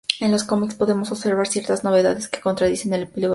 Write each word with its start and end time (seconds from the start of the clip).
En 0.19 0.31
los 0.31 0.43
cómics 0.43 0.73
podemos 0.73 1.11
observar 1.11 1.45
ciertas 1.45 1.83
novedades 1.83 2.27
que 2.27 2.39
contradicen 2.41 2.91
el 2.95 3.03
epílogo 3.03 3.15
de 3.15 3.19
la 3.19 3.27
serie. 3.27 3.29